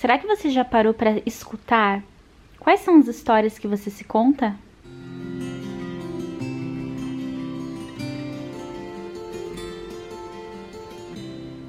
Será 0.00 0.16
que 0.16 0.26
você 0.26 0.48
já 0.48 0.64
parou 0.64 0.94
para 0.94 1.20
escutar 1.26 2.02
quais 2.58 2.80
são 2.80 2.96
as 2.96 3.06
histórias 3.06 3.58
que 3.58 3.68
você 3.68 3.90
se 3.90 4.02
conta? 4.02 4.56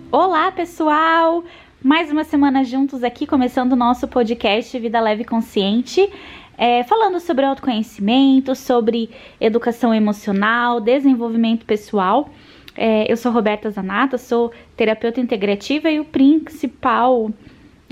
Olá, 0.10 0.50
pessoal! 0.50 1.44
Mais 1.84 2.10
uma 2.10 2.24
semana 2.24 2.64
juntos 2.64 3.04
aqui, 3.04 3.28
começando 3.28 3.74
o 3.74 3.76
nosso 3.76 4.08
podcast 4.08 4.80
Vida 4.80 5.02
Leve 5.02 5.26
Consciente, 5.26 6.10
é, 6.58 6.86
falando 6.86 7.20
sobre 7.20 7.44
autoconhecimento, 7.44 8.56
sobre 8.56 9.10
educação 9.42 9.94
emocional, 9.94 10.80
desenvolvimento 10.80 11.66
pessoal. 11.66 12.30
É, 12.78 13.12
eu 13.12 13.18
sou 13.18 13.30
Roberta 13.30 13.70
Zanata, 13.70 14.18
sou 14.18 14.54
terapeuta 14.78 15.20
integrativa 15.20 15.92
e 15.92 16.00
o 16.00 16.06
principal, 16.06 17.30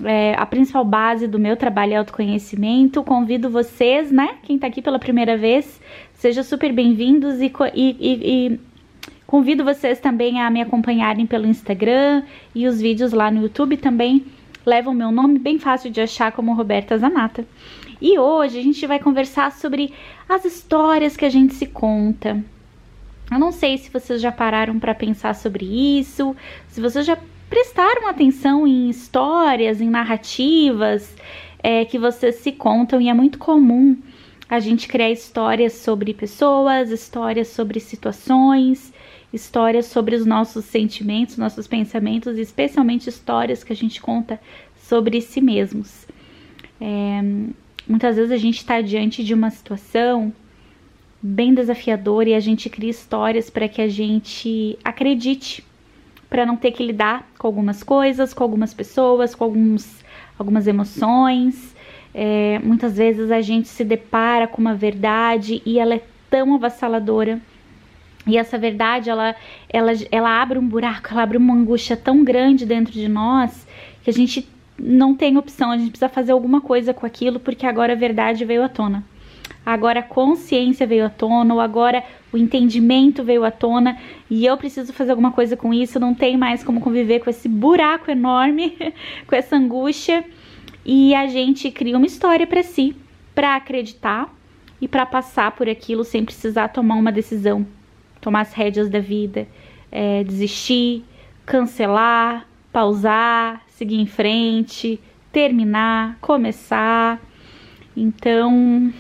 é, 0.04 0.36
a 0.36 0.46
principal 0.46 0.86
base 0.86 1.28
do 1.28 1.40
meu 1.40 1.56
trabalho 1.58 1.94
é 1.94 1.96
autoconhecimento. 1.98 3.04
Convido 3.04 3.50
vocês, 3.50 4.12
né? 4.12 4.38
Quem 4.44 4.58
tá 4.58 4.68
aqui 4.68 4.82
pela 4.82 5.00
primeira 5.00 5.38
vez, 5.38 5.82
sejam 6.14 6.44
super 6.44 6.72
bem-vindos 6.72 7.42
e, 7.42 7.52
e, 7.74 7.98
e 8.00 8.60
Convido 9.30 9.64
vocês 9.64 10.00
também 10.00 10.42
a 10.42 10.50
me 10.50 10.60
acompanharem 10.60 11.28
pelo 11.28 11.46
Instagram 11.46 12.24
e 12.56 12.66
os 12.66 12.82
vídeos 12.82 13.14
lá 13.14 13.30
no 13.30 13.44
YouTube 13.44 13.78
também 13.78 14.26
levam 14.66 14.92
meu 14.92 15.12
nome, 15.12 15.38
bem 15.38 15.60
fácil 15.60 15.92
de 15.92 16.02
achar 16.02 16.32
como 16.32 16.56
Roberta 16.56 16.98
Zanata. 16.98 17.46
E 18.02 18.18
hoje 18.18 18.58
a 18.58 18.64
gente 18.64 18.88
vai 18.88 18.98
conversar 18.98 19.52
sobre 19.52 19.94
as 20.28 20.46
histórias 20.46 21.16
que 21.16 21.26
a 21.26 21.30
gente 21.30 21.54
se 21.54 21.68
conta. 21.68 22.44
Eu 23.32 23.38
não 23.38 23.52
sei 23.52 23.78
se 23.78 23.92
vocês 23.92 24.20
já 24.20 24.32
pararam 24.32 24.80
para 24.80 24.96
pensar 24.96 25.36
sobre 25.36 25.64
isso, 25.64 26.36
se 26.68 26.82
vocês 26.82 27.06
já 27.06 27.16
prestaram 27.50 28.08
atenção 28.08 28.68
em 28.68 28.90
histórias, 28.90 29.82
em 29.82 29.90
narrativas 29.90 31.16
é, 31.62 31.84
que 31.86 31.98
vocês 31.98 32.36
se 32.36 32.52
contam, 32.52 33.02
e 33.02 33.10
é 33.10 33.14
muito 33.14 33.38
comum 33.38 33.98
a 34.48 34.60
gente 34.60 34.88
criar 34.88 35.12
histórias 35.12 35.74
sobre 35.74 36.14
pessoas, 36.14 36.90
histórias 36.90 37.50
sobre 37.50 37.80
situações, 37.80 38.94
histórias 39.32 39.86
sobre 39.86 40.16
os 40.16 40.26
nossos 40.26 40.66
sentimentos, 40.66 41.38
nossos 41.38 41.68
pensamentos, 41.68 42.38
e 42.38 42.42
especialmente 42.42 43.10
histórias 43.10 43.64
que 43.64 43.74
a 43.74 43.76
gente 43.76 44.02
conta 44.02 44.40
sobre 44.76 45.22
si 45.22 45.40
mesmos. 45.40 46.08
É, 46.82 47.22
muitas 47.88 48.16
vezes 48.16 48.32
a 48.32 48.38
gente 48.38 48.58
está 48.58 48.82
diante 48.82 49.24
de 49.24 49.34
uma 49.34 49.52
situação 49.52 50.34
bem 51.22 51.54
desafiadora 51.54 52.30
e 52.30 52.34
a 52.34 52.40
gente 52.40 52.70
cria 52.70 52.90
histórias 52.90 53.50
para 53.50 53.68
que 53.68 53.82
a 53.82 53.88
gente 53.88 54.80
acredite, 54.84 55.64
para 56.30 56.46
não 56.46 56.56
ter 56.56 56.72
que 56.72 56.86
lidar 56.86 57.28
com 57.38 57.48
algumas 57.48 57.84
coisas, 57.84 58.34
com 58.34 58.44
algumas 58.44 58.74
pessoas, 58.74 59.34
com 59.34 59.44
alguns, 59.44 60.04
algumas 60.38 60.68
emoções. 60.68 61.76
É, 62.14 62.60
muitas 62.64 62.98
vezes 62.98 63.32
a 63.32 63.42
gente 63.42 63.68
se 63.68 63.84
depara 63.84 64.48
com 64.48 64.62
uma 64.62 64.76
verdade 64.76 65.62
e 65.66 65.80
ela 65.80 65.96
é 65.96 66.02
tão 66.30 66.56
avassaladora 66.56 67.40
e 68.30 68.38
essa 68.38 68.58
verdade, 68.58 69.10
ela, 69.10 69.36
ela, 69.68 69.92
ela 70.12 70.42
abre 70.42 70.60
um 70.60 70.68
buraco, 70.68 71.08
ela 71.12 71.24
abre 71.24 71.38
uma 71.38 71.54
angústia 71.54 71.98
tão 71.98 72.24
grande 72.24 72.66
dentro 72.66 72.94
de 72.94 73.08
nós 73.08 73.68
que 74.04 74.10
a 74.10 74.14
gente 74.14 74.48
não 74.78 75.16
tem 75.16 75.38
opção, 75.38 75.72
a 75.72 75.78
gente 75.78 75.90
precisa 75.90 76.10
fazer 76.10 76.32
alguma 76.32 76.62
coisa 76.62 76.94
com 76.94 77.06
aquilo 77.06 77.40
porque 77.40 77.66
agora 77.66 77.94
a 77.94 77.96
verdade 77.96 78.46
veio 78.46 78.64
à 78.64 78.70
tona. 78.70 79.04
Agora 79.66 80.00
a 80.00 80.04
consciência 80.04 80.88
veio 80.88 81.06
à 81.06 81.10
tona, 81.10 81.54
ou 81.54 81.60
agora 81.60 82.04
o 82.32 82.38
entendimento 82.38 83.24
veio 83.24 83.44
à 83.44 83.52
tona 83.52 83.98
e 84.30 84.46
eu 84.46 84.58
preciso 84.58 84.94
fazer 84.94 85.12
alguma 85.12 85.32
coisa 85.32 85.56
com 85.56 85.74
isso, 85.74 86.00
não 86.00 86.14
tem 86.14 86.38
mais 86.38 86.64
como 86.64 86.82
conviver 86.82 87.20
com 87.20 87.30
esse 87.30 87.48
buraco 87.48 88.10
enorme, 88.10 88.76
com 89.28 89.36
essa 89.36 89.56
angústia. 89.56 90.26
E 90.86 91.14
a 91.14 91.28
gente 91.28 91.70
cria 91.70 91.98
uma 91.98 92.06
história 92.06 92.48
para 92.48 92.64
si, 92.64 92.96
para 93.36 93.56
acreditar 93.56 94.34
e 94.82 94.88
para 94.88 95.06
passar 95.06 95.52
por 95.52 95.70
aquilo 95.70 96.04
sem 96.04 96.24
precisar 96.26 96.70
tomar 96.70 96.96
uma 96.96 97.12
decisão 97.12 97.68
tomar 98.20 98.42
as 98.42 98.54
rédeas 98.54 98.90
da 98.90 99.00
vida, 99.00 99.48
é, 99.92 100.24
desistir, 100.24 101.04
cancelar, 101.46 102.48
pausar, 102.72 103.62
seguir 103.68 104.00
em 104.00 104.06
frente, 104.06 105.00
terminar, 105.32 106.18
começar. 106.22 107.20
Então, 107.96 108.94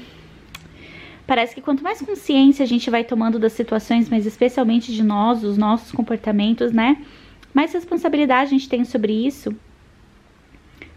parece 1.29 1.53
que 1.53 1.61
quanto 1.61 1.83
mais 1.83 2.01
consciência 2.01 2.63
a 2.63 2.67
gente 2.67 2.89
vai 2.89 3.03
tomando 3.03 3.37
das 3.37 3.53
situações, 3.53 4.09
mas 4.09 4.25
especialmente 4.25 4.91
de 4.91 5.03
nós, 5.03 5.41
dos 5.41 5.59
nossos 5.59 5.91
comportamentos, 5.91 6.71
né? 6.71 7.05
Mais 7.53 7.71
responsabilidade 7.71 8.47
a 8.47 8.57
gente 8.57 8.67
tem 8.67 8.83
sobre 8.83 9.13
isso. 9.13 9.55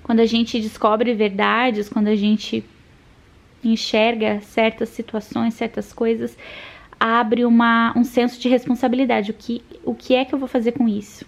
Quando 0.02 0.20
a 0.20 0.24
gente 0.24 0.58
descobre 0.58 1.12
verdades, 1.12 1.90
quando 1.90 2.08
a 2.08 2.16
gente 2.16 2.64
enxerga 3.62 4.40
certas 4.40 4.88
situações, 4.88 5.52
certas 5.52 5.92
coisas, 5.92 6.34
abre 6.98 7.44
uma, 7.44 7.92
um 7.94 8.02
senso 8.02 8.40
de 8.40 8.48
responsabilidade. 8.48 9.32
O 9.32 9.34
que, 9.34 9.62
o 9.84 9.94
que 9.94 10.14
é 10.14 10.24
que 10.24 10.34
eu 10.34 10.38
vou 10.38 10.48
fazer 10.48 10.72
com 10.72 10.88
isso? 10.88 11.26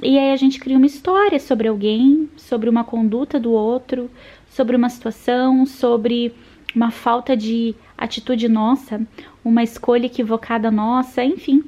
E 0.00 0.16
aí 0.16 0.30
a 0.30 0.36
gente 0.36 0.60
cria 0.60 0.76
uma 0.76 0.86
história 0.86 1.40
sobre 1.40 1.66
alguém, 1.66 2.30
sobre 2.36 2.70
uma 2.70 2.84
conduta 2.84 3.40
do 3.40 3.50
outro, 3.50 4.08
sobre 4.48 4.76
uma 4.76 4.88
situação, 4.88 5.66
sobre 5.66 6.32
uma 6.76 6.92
falta 6.92 7.36
de 7.36 7.74
atitude 8.04 8.48
nossa, 8.48 9.00
uma 9.44 9.62
escolha 9.62 10.06
equivocada 10.06 10.70
nossa, 10.70 11.24
enfim. 11.24 11.64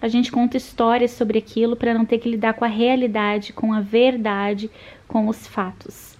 A 0.00 0.08
gente 0.08 0.30
conta 0.30 0.56
histórias 0.56 1.12
sobre 1.12 1.38
aquilo 1.38 1.76
para 1.76 1.94
não 1.94 2.04
ter 2.04 2.18
que 2.18 2.28
lidar 2.28 2.54
com 2.54 2.64
a 2.64 2.68
realidade, 2.68 3.52
com 3.52 3.72
a 3.72 3.80
verdade, 3.80 4.70
com 5.08 5.28
os 5.28 5.46
fatos. 5.46 6.18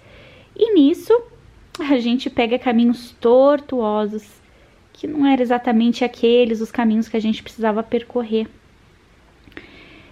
E 0.55 0.73
nisso, 0.73 1.13
a 1.79 1.99
gente 1.99 2.29
pega 2.29 2.57
caminhos 2.57 3.11
tortuosos 3.19 4.41
que 4.93 5.07
não 5.07 5.25
eram 5.25 5.43
exatamente 5.43 6.05
aqueles 6.05 6.61
os 6.61 6.71
caminhos 6.71 7.09
que 7.09 7.17
a 7.17 7.19
gente 7.19 7.43
precisava 7.43 7.83
percorrer. 7.83 8.47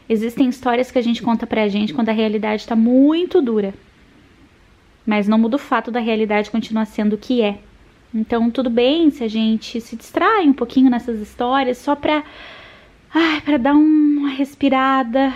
Existem 0.10 0.50
histórias 0.50 0.92
que 0.92 1.00
a 1.00 1.02
gente 1.02 1.24
conta 1.24 1.48
pra 1.48 1.70
gente 1.70 1.94
quando 1.94 2.10
a 2.10 2.14
realidade 2.14 2.64
está 2.64 2.76
muito 2.76 3.42
dura. 3.42 3.74
Mas 5.06 5.28
não 5.28 5.38
muda 5.38 5.56
o 5.56 5.60
fato 5.60 5.90
da 5.90 6.00
realidade 6.00 6.52
continuar 6.52 6.86
sendo 6.86 7.14
o 7.14 7.18
que 7.18 7.42
é. 7.42 7.60
Então, 8.14 8.52
tudo 8.52 8.70
bem 8.70 9.10
se 9.10 9.24
a 9.24 9.28
gente 9.28 9.82
se 9.82 9.96
distrai 9.96 10.48
um 10.48 10.54
pouquinho 10.54 10.90
nessas 10.90 11.20
histórias 11.20 11.80
só 11.80 11.96
pra, 11.96 12.24
ai, 13.14 13.42
pra 13.42 13.58
dar 13.58 13.74
uma 13.74 14.30
respirada, 14.30 15.34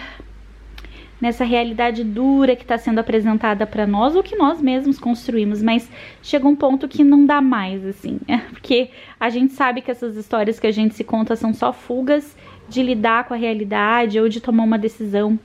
nessa 1.20 1.44
realidade 1.44 2.04
dura 2.04 2.56
que 2.56 2.62
está 2.62 2.78
sendo 2.78 3.00
apresentada 3.00 3.66
para 3.66 3.88
nós 3.88 4.16
ou 4.16 4.22
que 4.22 4.36
nós 4.36 4.62
mesmos 4.62 5.00
construímos, 5.00 5.62
mas 5.62 5.90
chega 6.22 6.48
um 6.48 6.56
ponto 6.56 6.88
que 6.88 7.04
não 7.04 7.26
dá 7.26 7.42
mais, 7.42 7.84
assim, 7.86 8.20
porque 8.52 8.92
a 9.20 9.30
gente 9.30 9.54
sabe 9.54 9.82
que 9.82 9.90
essas 9.90 10.16
histórias 10.16 10.60
que 10.60 10.68
a 10.68 10.72
gente 10.72 10.94
se 10.94 11.04
conta 11.04 11.36
são 11.36 11.54
só 11.54 11.74
fugas 11.74 12.36
de 12.70 12.84
lidar 12.84 13.24
com 13.24 13.34
a 13.34 13.38
realidade 13.38 14.20
ou 14.20 14.30
de 14.30 14.40
tomar 14.40 14.64
uma 14.64 14.78
decisão 14.78 15.40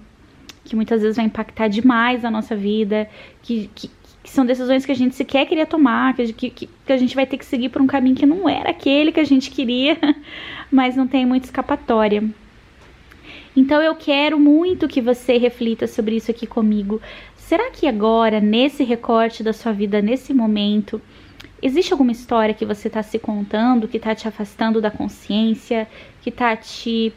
que 0.65 0.77
muitas 0.77 1.03
vezes 1.03 1.17
vai 1.17 1.27
impactar 1.27 1.69
demais 1.69 2.25
a 2.25 2.31
nossa 2.31 2.55
vida, 2.55 3.09
que, 3.43 3.69
que, 3.75 3.91
que 4.23 4.31
são 4.31 4.47
decisões 4.47 4.87
que 4.87 4.93
a 4.93 4.97
gente 4.97 5.17
sequer 5.17 5.47
queria 5.47 5.67
tomar, 5.67 6.15
que, 6.15 6.33
que, 6.33 6.51
que 6.51 6.93
a 6.93 6.97
gente 6.97 7.15
vai 7.15 7.27
ter 7.27 7.37
que 7.37 7.45
seguir 7.45 7.69
por 7.71 7.83
um 7.83 7.87
caminho 7.87 8.15
que 8.15 8.27
não 8.27 8.49
era 8.49 8.71
aquele 8.71 9.11
que 9.11 9.21
a 9.21 9.25
gente 9.25 9.51
queria, 9.51 9.99
mas 10.71 10.95
não 10.95 11.09
tem 11.09 11.27
muita 11.27 11.47
escapatória. 11.47 12.23
Então 13.57 13.83
eu 13.83 13.95
quero 13.95 14.39
muito 14.39 14.89
que 14.89 15.01
você 15.01 15.37
reflita 15.37 15.87
sobre 15.87 16.17
isso 16.17 16.31
aqui 16.31 16.47
comigo. 16.47 17.01
Será 17.37 17.71
que 17.71 17.87
agora, 17.87 18.41
nesse 18.41 18.83
recorte 18.83 19.43
da 19.43 19.53
sua 19.53 19.73
vida, 19.73 20.01
nesse 20.01 20.33
momento, 20.33 21.03
existe 21.61 21.93
alguma 21.93 22.13
história 22.13 22.55
que 22.55 22.65
você 22.65 22.89
está 22.89 23.03
se 23.03 23.19
contando, 23.19 23.87
que 23.87 23.99
está 23.99 24.15
te 24.15 24.27
afastando 24.27 24.81
da 24.81 24.91
consciência, 24.91 25.87
que 26.23 26.31
está 26.31 26.57
te 26.57 27.13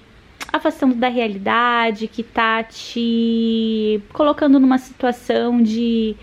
afastando 0.51 0.95
da 0.95 1.07
realidade, 1.07 2.07
que 2.07 2.21
está 2.21 2.63
te 2.63 4.01
colocando 4.11 4.59
numa 4.59 4.77
situação 4.77 5.61
de 5.61 6.15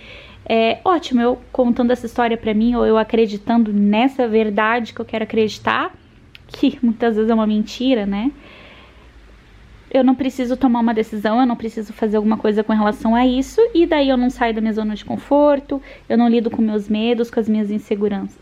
é, 0.45 0.81
ótimo, 0.85 1.21
eu 1.21 1.41
contando 1.53 1.91
essa 1.91 2.07
história 2.07 2.37
para 2.37 2.53
mim, 2.53 2.75
ou 2.75 2.85
eu 2.85 2.99
acreditando 2.99 3.73
nessa 3.73 4.27
verdade 4.29 4.93
que 4.93 5.01
eu 5.01 5.05
quero 5.05 5.25
acreditar, 5.25 5.95
que 6.47 6.79
muitas 6.83 7.17
vezes 7.17 7.31
é 7.31 7.35
uma 7.35 7.47
mentira, 7.47 8.07
né? 8.07 8.31
eu 9.93 10.03
não 10.03 10.15
preciso 10.15 10.57
tomar 10.57 10.81
uma 10.81 10.95
decisão, 10.95 11.39
eu 11.39 11.47
não 11.47 11.55
preciso 11.55 11.93
fazer 11.93 12.17
alguma 12.17 12.39
coisa 12.39 12.65
com 12.65 12.73
relação 12.73 13.15
a 13.15 13.27
isso, 13.27 13.61
e 13.75 13.85
daí 13.85 14.09
eu 14.09 14.17
não 14.17 14.31
saio 14.31 14.55
da 14.55 14.61
minha 14.61 14.73
zona 14.73 14.95
de 14.95 15.05
conforto, 15.05 15.83
eu 16.09 16.17
não 16.17 16.29
lido 16.29 16.51
com 16.51 16.63
meus 16.63 16.89
medos, 16.89 17.31
com 17.31 17.39
as 17.39 17.47
minhas 17.47 17.71
inseguranças. 17.71 18.41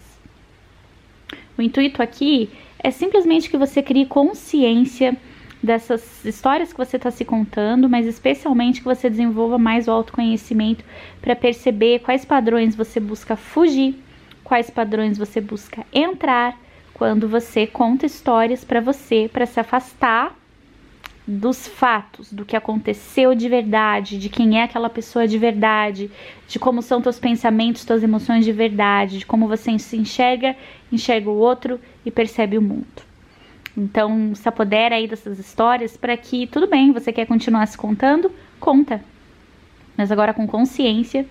O 1.59 1.63
intuito 1.63 2.01
aqui 2.01 2.49
é 2.79 2.93
simplesmente 2.93 3.51
que 3.51 3.59
você 3.59 3.83
crie 3.83 4.07
consciência 4.07 5.17
dessas 5.63 6.25
histórias 6.25 6.73
que 6.73 6.79
você 6.79 6.97
está 6.97 7.11
se 7.11 7.25
contando, 7.25 7.89
mas 7.89 8.07
especialmente 8.07 8.81
que 8.81 8.87
você 8.87 9.11
desenvolva 9.11 9.59
mais 9.59 9.89
o 9.89 9.91
autoconhecimento 9.91 10.85
para 11.21 11.37
perceber 11.37 12.01
quais 12.01 12.25
padrões 12.25 12.75
você 12.75 12.99
busca 12.99 13.37
fugir, 13.37 13.95
quais 14.43 14.71
padrões 14.71 15.19
você 15.19 15.41
busca 15.41 15.85
entrar 15.93 16.59
quando 16.95 17.29
você 17.29 17.67
conta 17.67 18.07
histórias 18.07 18.65
para 18.65 18.81
você, 18.81 19.29
para 19.33 19.47
se 19.47 19.61
afastar 19.61 20.37
dos 21.27 21.69
fatos, 21.69 22.33
do 22.33 22.45
que 22.45 22.57
aconteceu 22.57 23.35
de 23.35 23.49
verdade, 23.49 24.19
de 24.19 24.29
quem 24.29 24.59
é 24.59 24.65
aquela 24.65 24.91
pessoa 24.91 25.29
de 25.29 25.39
verdade, 25.39 26.11
de 26.49 26.59
como 26.59 26.83
são 26.83 27.01
teus 27.01 27.19
pensamentos, 27.19 27.85
tuas 27.85 28.03
emoções 28.03 28.45
de 28.45 28.53
verdade, 28.53 29.21
de 29.21 29.27
como 29.27 29.47
você 29.47 29.79
se 29.79 29.97
enxerga, 29.97 30.57
enxerga 30.91 31.31
o 31.31 31.37
outro 31.37 31.79
e 32.05 32.11
percebe 32.11 32.59
o 32.59 32.63
mundo. 32.63 33.10
Então, 33.77 34.35
se 34.35 34.49
apodera 34.49 34.97
aí 34.97 35.07
dessas 35.07 35.39
histórias 35.39 35.97
para 35.97 36.17
que 36.17 36.47
tudo 36.47 36.67
bem, 36.67 36.93
você 36.93 37.13
quer 37.13 37.27
continuar 37.27 37.67
se 37.67 37.79
contando, 37.79 38.31
conta. 38.59 39.03
Mas 39.97 40.11
agora 40.11 40.35
com 40.35 40.47
consciência 40.47 41.27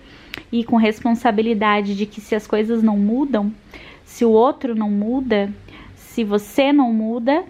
e 0.50 0.64
com 0.64 0.76
responsabilidade 0.76 1.94
de 1.94 2.06
que 2.06 2.20
se 2.20 2.34
as 2.34 2.46
coisas 2.46 2.82
não 2.82 2.96
mudam, 2.96 3.52
se 4.04 4.24
o 4.24 4.30
outro 4.30 4.74
não 4.74 4.90
muda, 4.90 5.52
se 5.94 6.24
você 6.24 6.72
não 6.72 6.92
muda, 6.92 7.44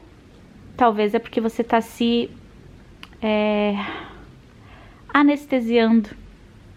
talvez 0.77 1.15
é 1.15 1.19
porque 1.19 1.41
você 1.41 1.63
está 1.63 1.81
se 1.81 2.31
é, 3.23 3.75
anestesiando, 5.13 6.11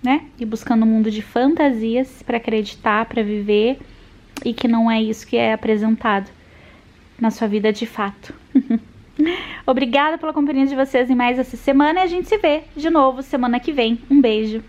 né? 0.04 0.25
E 0.38 0.45
buscando 0.45 0.83
um 0.83 0.89
mundo 0.89 1.10
de 1.10 1.21
fantasias 1.21 2.21
para 2.24 2.38
acreditar, 2.38 3.06
para 3.06 3.24
viver 3.24 3.80
e 4.45 4.54
que 4.54 4.68
não 4.68 4.92
é 4.92 5.01
isso 5.01 5.25
que 5.25 5.38
é 5.38 5.54
apresentado 5.54 6.30
na 7.19 7.31
sua 7.31 7.48
vida 7.48 7.71
de 7.71 7.86
fato. 7.86 8.33
Obrigada 9.65 10.18
pela 10.18 10.33
companhia 10.33 10.65
de 10.65 10.75
vocês 10.75 11.10
em 11.10 11.15
mais 11.15 11.38
essa 11.38 11.56
semana 11.56 12.00
e 12.00 12.04
a 12.04 12.07
gente 12.07 12.27
se 12.27 12.38
vê 12.38 12.63
de 12.75 12.89
novo 12.89 13.21
semana 13.21 13.60
que 13.60 13.71
vem. 13.71 14.00
Um 14.10 14.19
beijo. 14.19 14.63